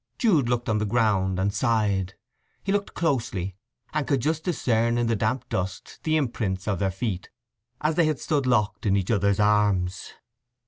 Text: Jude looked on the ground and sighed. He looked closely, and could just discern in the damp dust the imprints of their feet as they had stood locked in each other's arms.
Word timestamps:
Jude 0.17 0.49
looked 0.49 0.67
on 0.67 0.79
the 0.79 0.85
ground 0.87 1.37
and 1.37 1.53
sighed. 1.53 2.15
He 2.63 2.71
looked 2.71 2.95
closely, 2.95 3.55
and 3.93 4.07
could 4.07 4.19
just 4.19 4.43
discern 4.43 4.97
in 4.97 5.05
the 5.05 5.15
damp 5.15 5.47
dust 5.47 5.99
the 6.01 6.15
imprints 6.17 6.67
of 6.67 6.79
their 6.79 6.89
feet 6.89 7.29
as 7.81 7.93
they 7.93 8.05
had 8.05 8.19
stood 8.19 8.47
locked 8.47 8.87
in 8.87 8.95
each 8.95 9.11
other's 9.11 9.39
arms. 9.39 10.13